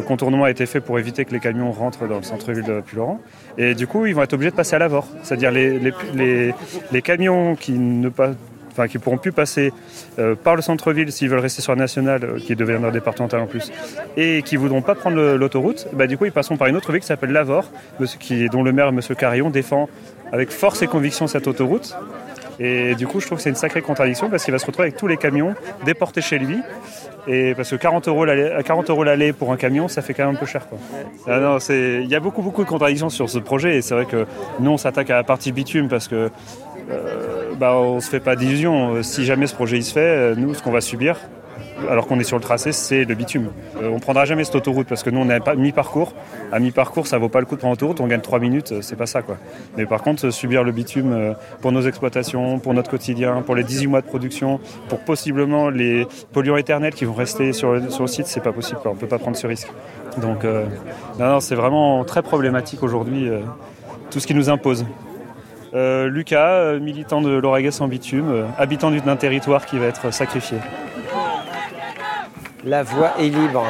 contournement 0.08 0.46
a 0.46 0.52
été 0.52 0.66
fait 0.66 0.82
pour 0.82 1.00
éviter 1.00 1.26
que 1.26 1.32
les 1.32 1.40
camions 1.40 1.72
rentrent 1.72 2.08
dans 2.08 2.18
le 2.18 2.24
centre-ville 2.24 2.64
de 2.64 2.82
puis 2.82 2.98
Laurent. 2.98 3.20
Et 3.58 3.76
du 3.76 3.88
coup, 3.88 4.06
ils 4.06 4.16
vont 4.16 4.24
être 4.24 4.34
obligés 4.34 4.52
de 4.52 4.56
passer 4.56 4.76
à 4.76 4.80
l'avort, 4.80 5.08
c'est-à-dire 5.24 5.52
les, 5.52 5.80
les, 6.92 7.02
camions 7.02 7.56
qui 7.56 7.74
ne 7.74 8.10
pourront 8.10 9.18
plus 9.18 9.32
passer 9.32 9.74
euh, 10.20 10.36
par 10.36 10.56
le 10.56 10.62
centre-ville 10.62 11.12
s'ils 11.12 11.30
veulent 11.30 11.40
rester 11.40 11.62
sur 11.62 11.74
la 11.74 11.80
nationale, 11.80 12.24
euh, 12.24 12.40
qui 12.40 12.56
deviendra 12.56 12.92
départementale 12.92 13.42
en 13.42 13.48
plus, 13.48 13.72
et 14.18 14.42
qui 14.44 14.56
voudront 14.56 14.82
pas 14.82 14.96
prendre 14.96 15.18
l'autoroute, 15.36 15.88
bah, 15.94 16.08
du 16.08 16.18
coup 16.18 16.26
ils 16.26 16.32
passeront 16.32 16.58
par 16.58 16.68
une 16.68 16.76
autre 16.76 16.92
ville 16.92 17.02
qui 17.02 17.08
s'appelle 17.08 17.32
Lavore, 17.32 17.70
qui, 18.20 18.48
dont 18.50 18.64
le 18.64 18.72
maire, 18.72 18.88
M. 18.88 19.00
Carillon, 19.18 19.50
défend 19.50 19.90
avec 20.34 20.50
force 20.50 20.82
et 20.82 20.88
conviction 20.88 21.28
cette 21.28 21.48
autoroute. 21.48 21.96
Et 22.60 22.96
du 22.96 23.08
coup, 23.08 23.20
je 23.20 23.28
trouve 23.28 23.38
que 23.38 23.44
c'est 23.44 23.50
une 23.50 23.56
sacrée 23.56 23.82
contradiction 23.82 24.30
parce 24.30 24.44
qu'il 24.44 24.52
va 24.52 24.58
se 24.60 24.66
retrouver 24.66 24.88
avec 24.88 24.98
tous 24.98 25.08
les 25.08 25.18
camions 25.18 25.54
déportés 25.86 26.22
chez 26.22 26.40
lui. 26.40 26.58
Et 27.28 27.54
parce 27.56 27.70
que 27.70 27.76
40 27.76 28.08
euros 28.08 28.26
l'aller, 28.26 28.52
à 28.52 28.64
40 28.64 28.90
euros 28.90 29.04
l'aller 29.04 29.32
pour 29.32 29.52
un 29.52 29.58
camion, 29.58 29.88
ça 29.88 30.02
fait 30.02 30.14
quand 30.14 30.26
même 30.26 30.36
un 30.36 30.40
peu 30.40 30.46
cher. 30.46 30.68
Quoi. 30.68 30.78
Ah 31.28 31.40
non, 31.40 31.58
il 31.70 32.08
y 32.08 32.16
a 32.16 32.20
beaucoup, 32.20 32.42
beaucoup 32.42 32.64
de 32.64 32.70
contradictions 32.70 33.10
sur 33.10 33.30
ce 33.30 33.38
projet. 33.38 33.78
Et 33.78 33.82
c'est 33.82 33.94
vrai 33.94 34.06
que 34.06 34.26
nous, 34.60 34.72
on 34.72 34.78
s'attaque 34.78 35.10
à 35.12 35.16
la 35.16 35.24
partie 35.24 35.52
bitume 35.52 35.88
parce 35.88 36.08
que 36.08 36.32
euh, 36.90 37.54
bah, 37.56 37.76
on 37.76 38.02
se 38.02 38.10
fait 38.10 38.20
pas 38.20 38.36
d'illusions. 38.36 38.96
Euh, 38.96 39.04
Si 39.04 39.26
jamais 39.26 39.48
ce 39.48 39.56
projet 39.56 39.78
il 39.78 39.84
se 39.84 39.94
fait, 39.94 40.00
euh, 40.00 40.36
nous, 40.36 40.54
ce 40.56 40.64
qu'on 40.64 40.72
va 40.72 40.82
subir, 40.82 41.18
alors 41.90 42.08
qu'on 42.08 42.20
est 42.20 42.24
sur 42.24 42.38
le 42.38 42.44
tracé, 42.44 42.72
c'est 42.72 43.04
le 43.04 43.16
bitume. 43.16 43.50
Euh, 43.82 43.90
on 43.90 44.00
prendra 44.00 44.26
jamais 44.26 44.44
cette 44.44 44.56
autoroute 44.56 44.88
parce 44.88 45.04
que 45.04 45.10
nous, 45.10 45.20
on 45.20 45.26
n'est 45.26 45.40
pas 45.40 45.56
mi-parcours. 45.56 46.14
À 46.52 46.60
mi-parcours, 46.60 47.08
ça 47.08 47.18
vaut 47.18 47.30
pas 47.30 47.40
le 47.40 47.46
coup 47.46 47.56
de 47.56 47.60
prendre 47.60 47.74
l'autoroute. 47.74 48.00
On 48.02 48.08
gagne 48.08 48.22
3 48.22 48.40
minutes, 48.40 48.72
euh, 48.72 48.82
c'est 48.82 48.96
pas 48.96 49.06
ça. 49.06 49.22
Mais 49.78 49.86
par 49.86 50.02
contre, 50.02 50.30
subir 50.30 50.64
le 50.64 50.72
bitume 50.72 51.14
euh, 51.14 51.34
pour 51.62 51.72
nos 51.72 51.82
exploitations, 51.82 52.60
pour 52.60 52.74
notre 52.74 52.90
quotidien, 52.90 53.42
pour 53.42 53.56
les 53.56 53.64
18 53.64 53.88
mois 53.88 54.02
de 54.02 54.06
production, 54.08 54.60
pour 54.90 55.00
possiblement 55.00 55.70
les 55.70 56.08
polluants 56.32 56.58
éternels 56.58 56.94
qui 56.94 57.06
vont 57.06 57.14
rester 57.14 57.54
sur 57.54 57.74
le, 57.74 58.08
site, 58.08 58.28
c'est 58.28 58.44
pas 58.44 58.52
possible. 58.52 58.80
Quoi. 58.82 58.92
On 58.92 58.96
peut 58.96 59.08
pas 59.08 59.20
prendre 59.20 59.38
ce 59.38 59.48
risque. 59.48 59.70
Donc, 60.22 60.46
euh, 60.46 60.66
c'est 61.40 61.56
vraiment 61.56 62.04
très 62.04 62.22
problématique 62.22 62.84
aujourd'hui, 62.84 63.30
tout 64.12 64.20
ce 64.20 64.28
qui 64.28 64.36
nous 64.36 64.50
impose. 64.50 64.86
Lucas, 65.74 66.78
militant 66.80 67.22
de 67.22 67.32
l'Oraguet 67.32 67.72
sans 67.72 67.88
bitume, 67.88 68.46
habitant 68.60 68.92
d'un 68.92 69.16
territoire 69.16 69.66
qui 69.66 69.80
va 69.80 69.88
être 69.88 70.14
sacrifié. 70.14 70.58
La 72.66 72.84
voie 72.84 73.14
est 73.20 73.28
libre. 73.30 73.66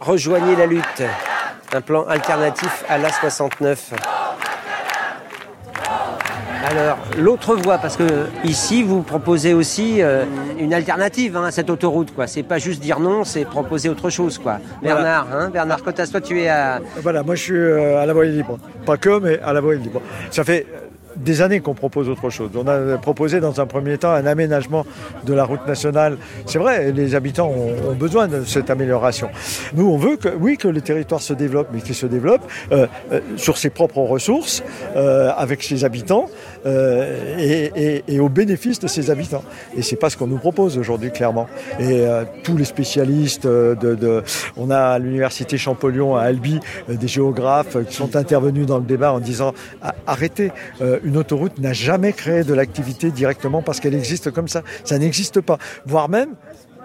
Rejoignez 0.00 0.54
la 0.56 0.66
lutte. 0.66 1.02
Un 1.72 1.80
plan 1.80 2.04
alternatif 2.06 2.84
à 2.88 2.98
l'A69. 2.98 3.76
Alors, 6.64 6.98
l'autre 7.18 7.56
voie, 7.56 7.78
parce 7.78 7.96
que 7.96 8.26
ici, 8.44 8.84
vous 8.84 9.02
proposez 9.02 9.52
aussi 9.52 10.00
euh, 10.00 10.24
une 10.58 10.72
alternative 10.72 11.36
hein, 11.36 11.46
à 11.46 11.50
cette 11.50 11.68
autoroute. 11.68 12.14
quoi. 12.14 12.26
C'est 12.28 12.44
pas 12.44 12.58
juste 12.58 12.80
dire 12.80 13.00
non, 13.00 13.24
c'est 13.24 13.44
proposer 13.44 13.88
autre 13.88 14.10
chose. 14.10 14.38
quoi. 14.38 14.58
Voilà. 14.80 14.94
Bernard, 14.94 15.26
hein, 15.34 15.50
Bernard 15.50 15.82
Cotas, 15.82 16.06
toi, 16.06 16.20
tu 16.20 16.40
es 16.40 16.48
à. 16.48 16.80
Voilà, 17.02 17.24
moi 17.24 17.34
je 17.34 17.42
suis 17.42 17.56
euh, 17.56 18.00
à 18.00 18.06
la 18.06 18.12
voie 18.12 18.24
libre. 18.24 18.58
Pas 18.86 18.96
que, 18.96 19.18
mais 19.18 19.40
à 19.40 19.52
la 19.52 19.60
voie 19.60 19.74
libre. 19.74 20.00
Ça 20.30 20.44
fait 20.44 20.66
des 21.16 21.42
années 21.42 21.60
qu'on 21.60 21.74
propose 21.74 22.08
autre 22.08 22.30
chose. 22.30 22.50
On 22.54 22.66
a 22.66 22.98
proposé 22.98 23.40
dans 23.40 23.60
un 23.60 23.66
premier 23.66 23.98
temps 23.98 24.12
un 24.12 24.26
aménagement 24.26 24.86
de 25.24 25.34
la 25.34 25.44
route 25.44 25.66
nationale. 25.66 26.18
C'est 26.46 26.58
vrai, 26.58 26.92
les 26.92 27.14
habitants 27.14 27.50
ont, 27.50 27.94
besoin 27.94 28.26
de 28.26 28.44
cette 28.44 28.70
amélioration. 28.70 29.28
Nous, 29.74 29.86
on 29.88 29.96
veut 29.96 30.16
que, 30.16 30.28
oui, 30.28 30.56
que 30.56 30.68
le 30.68 30.80
territoire 30.80 31.20
se 31.20 31.34
développe, 31.34 31.68
mais 31.72 31.80
qu'il 31.80 31.94
se 31.94 32.06
développe 32.06 32.42
euh, 32.72 32.86
euh, 33.12 33.20
sur 33.36 33.58
ses 33.58 33.70
propres 33.70 33.98
ressources, 33.98 34.62
euh, 34.96 35.30
avec 35.36 35.62
ses 35.62 35.84
habitants 35.84 36.28
et, 36.64 38.20
au 38.20 38.28
bénéfice 38.28 38.78
de 38.78 38.86
ses 38.86 39.10
habitants. 39.10 39.42
Et 39.76 39.82
c'est 39.82 39.96
pas 39.96 40.10
ce 40.10 40.16
qu'on 40.16 40.26
nous 40.26 40.38
propose 40.38 40.78
aujourd'hui, 40.78 41.10
clairement. 41.10 41.48
Et 41.80 42.04
tous 42.44 42.56
les 42.56 42.64
spécialistes 42.64 43.46
de, 43.46 44.22
on 44.56 44.70
a 44.70 44.78
à 44.78 44.98
l'université 44.98 45.58
Champollion 45.58 46.16
à 46.16 46.22
Albi 46.22 46.60
des 46.88 47.08
géographes 47.08 47.76
qui 47.84 47.94
sont 47.94 48.14
intervenus 48.14 48.66
dans 48.66 48.78
le 48.78 48.84
débat 48.84 49.12
en 49.12 49.18
disant 49.18 49.54
arrêtez, 50.06 50.52
une 51.04 51.16
autoroute 51.16 51.58
n'a 51.58 51.72
jamais 51.72 52.12
créé 52.12 52.44
de 52.44 52.54
l'activité 52.54 53.10
directement 53.10 53.62
parce 53.62 53.80
qu'elle 53.80 53.94
existe 53.94 54.30
comme 54.30 54.48
ça. 54.48 54.62
Ça 54.84 54.98
n'existe 54.98 55.40
pas. 55.40 55.58
Voire 55.86 56.08
même, 56.08 56.34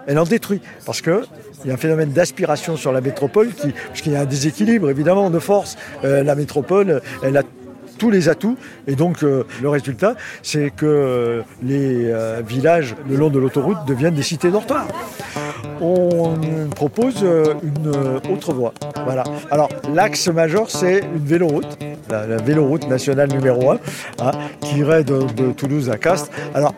elle 0.06 0.18
en 0.18 0.24
détruit 0.24 0.60
parce 0.86 1.00
que 1.00 1.24
il 1.64 1.68
y 1.68 1.70
a 1.70 1.74
un 1.74 1.78
phénomène 1.78 2.10
d'aspiration 2.10 2.76
sur 2.76 2.92
la 2.92 3.00
métropole 3.00 3.52
qui, 3.52 3.72
puisqu'il 3.90 4.12
y 4.12 4.16
a 4.16 4.20
un 4.20 4.26
déséquilibre 4.26 4.90
évidemment 4.90 5.30
de 5.30 5.38
force. 5.38 5.76
Euh, 6.04 6.22
la 6.22 6.34
métropole, 6.34 7.02
elle 7.22 7.36
a 7.36 7.42
tous 7.98 8.10
les 8.10 8.28
atouts 8.28 8.56
et 8.86 8.94
donc 8.94 9.24
euh, 9.24 9.44
le 9.60 9.68
résultat 9.68 10.14
c'est 10.44 10.70
que 10.70 10.86
euh, 10.86 11.42
les 11.62 12.12
villages 12.46 12.94
le 13.08 13.16
long 13.16 13.28
de 13.28 13.40
l'autoroute 13.40 13.78
deviennent 13.86 14.14
des 14.14 14.22
cités 14.22 14.50
dortoirs. 14.50 14.86
On 15.80 16.34
propose 16.74 17.22
euh, 17.22 17.54
une 17.62 17.94
euh, 17.94 18.20
autre 18.32 18.52
voie. 18.52 18.72
Voilà. 19.04 19.24
Alors 19.50 19.68
l'axe 19.94 20.28
majeur 20.28 20.70
c'est 20.70 21.00
une 21.00 21.24
véloroute, 21.24 21.78
la, 22.10 22.36
véloroute 22.36 22.88
nationale 22.88 23.30
numéro 23.32 23.70
1 23.70 23.78
hein, 24.20 24.30
qui 24.60 24.78
irait 24.78 25.04
de, 25.04 25.20
de 25.36 25.52
Toulouse 25.52 25.90
à 25.90 25.98
Castres. 25.98 26.30
Alors 26.54 26.74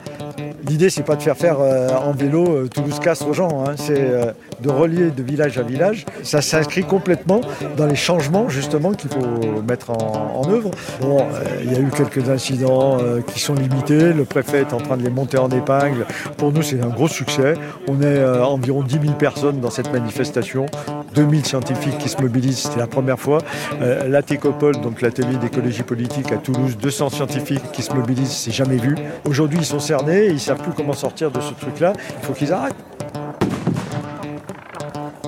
L'idée, 0.69 0.91
c'est 0.91 1.03
pas 1.03 1.17
de 1.17 1.23
faire 1.23 1.37
faire 1.37 1.59
euh, 1.61 1.89
en 1.89 2.13
vélo 2.13 2.47
euh, 2.49 2.69
Toulouse-Castres 2.69 3.27
aux 3.29 3.33
gens, 3.33 3.65
hein, 3.65 3.75
c'est 3.77 3.99
euh, 3.99 4.33
de 4.61 4.69
relier 4.69 5.11
de 5.11 5.23
village 5.23 5.59
à 5.59 5.63
village. 5.63 6.05
Ça 6.23 6.43
s'inscrit 6.43 6.85
complètement 6.85 7.41
dans 7.77 7.87
les 7.87 7.97
changements 7.97 8.49
justement 8.49 8.93
qu'il 8.93 9.11
faut 9.11 9.63
mettre 9.67 9.91
en, 9.91 10.49
œuvre. 10.51 10.71
Bon, 11.01 11.25
il 11.63 11.73
y 11.73 11.77
a 11.77 11.79
eu 11.79 11.91
quelques 11.91 12.29
incidents 12.29 12.99
qui 13.33 13.41
sont 13.41 13.55
limités. 13.55 14.13
Le 14.13 14.25
préfet 14.25 14.61
est 14.61 14.73
en 14.73 14.79
train 14.79 14.97
de 14.97 15.03
les 15.03 15.11
monter 15.11 15.39
en 15.39 15.49
épingle. 15.51 16.07
Pour 16.37 16.53
nous, 16.53 16.63
c'est 16.63 16.81
un 16.81 16.89
gros 16.89 17.09
succès. 17.09 17.55
On 17.89 18.03
est 18.03 18.25
environ 18.25 18.83
10 18.83 18.99
000 19.01 19.15
personnes 19.15 19.61
dans 19.61 19.71
cette 19.71 19.93
manifestation, 19.93 20.67
2000 21.15 21.47
scientifiques 21.47 21.99
qui 21.99 22.09
se 22.09 22.21
mobilisent. 22.21 22.59
C'était 22.59 22.81
la 22.81 22.87
première 22.87 23.19
fois. 23.19 23.39
La 23.81 24.23
Técopole, 24.23 24.81
donc 24.81 25.01
l'atelier 25.01 25.37
d'écologie 25.37 25.83
politique 25.83 26.33
à 26.33 26.37
Toulouse, 26.37 26.77
200 26.81 27.11
scientifiques 27.11 27.73
qui 27.73 27.83
se 27.83 27.93
mobilisent, 27.93 28.33
c'est 28.33 28.53
jamais 28.53 28.77
vu. 28.77 28.97
Aujourd'hui, 29.25 29.59
ils 29.61 29.67
sont 29.67 29.81
cernés, 29.81 30.27
plus 30.55 30.73
comment 30.73 30.93
sortir 30.93 31.31
de 31.31 31.41
ce 31.41 31.53
truc-là. 31.55 31.93
Il 32.21 32.27
faut 32.27 32.33
qu'ils 32.33 32.53
arrêtent. 32.53 32.75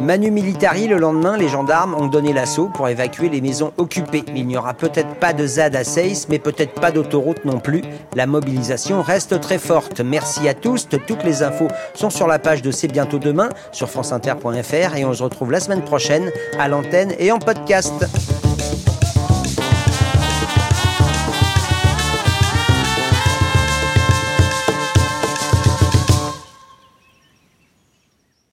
Manu 0.02 0.32
Militari, 0.32 0.88
le 0.88 0.98
lendemain, 0.98 1.36
les 1.36 1.48
gendarmes 1.48 1.94
ont 1.94 2.08
donné 2.08 2.32
l'assaut 2.32 2.68
pour 2.74 2.88
évacuer 2.88 3.28
les 3.28 3.40
maisons 3.40 3.72
occupées. 3.76 4.24
Il 4.34 4.48
n'y 4.48 4.56
aura 4.56 4.74
peut-être 4.74 5.14
pas 5.14 5.32
de 5.32 5.46
ZAD 5.46 5.76
à 5.76 5.84
Seyss, 5.84 6.28
mais 6.28 6.40
peut-être 6.40 6.80
pas 6.80 6.90
d'autoroute 6.90 7.44
non 7.44 7.60
plus. 7.60 7.82
La 8.16 8.26
mobilisation 8.26 9.00
reste 9.00 9.40
très 9.40 9.58
forte. 9.58 10.00
Merci 10.00 10.48
à 10.48 10.54
tous. 10.54 10.88
Toutes 11.06 11.22
les 11.22 11.44
infos 11.44 11.68
sont 11.94 12.10
sur 12.10 12.26
la 12.26 12.40
page 12.40 12.62
de 12.62 12.72
C'est 12.72 12.88
bientôt 12.88 13.20
demain 13.20 13.50
sur 13.70 13.88
franceinter.fr 13.88 14.96
et 14.96 15.04
on 15.04 15.14
se 15.14 15.22
retrouve 15.22 15.52
la 15.52 15.60
semaine 15.60 15.82
prochaine 15.82 16.32
à 16.58 16.66
l'antenne 16.66 17.14
et 17.20 17.30
en 17.30 17.38
podcast. 17.38 18.51